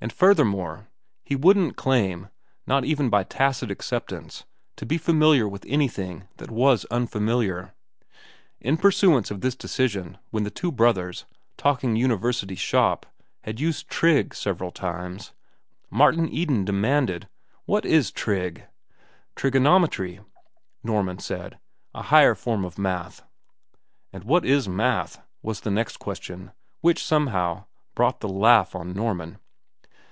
[0.00, 0.86] And furthermore,
[1.24, 2.28] he wouldn't claim,
[2.68, 4.44] not even by tacit acceptance,
[4.76, 7.74] to be familiar with anything that was unfamiliar.
[8.60, 11.24] In pursuance of this decision, when the two brothers,
[11.56, 13.06] talking university shop,
[13.42, 15.32] had used "trig" several times,
[15.90, 17.28] Martin Eden demanded:
[17.64, 18.66] "What is trig?"
[19.34, 20.24] "Trignometry,"
[20.84, 21.58] Norman said;
[21.92, 23.24] "a higher form of math."
[24.12, 26.52] "And what is math?" was the next question,
[26.82, 27.64] which, somehow,
[27.96, 29.38] brought the laugh on Norman.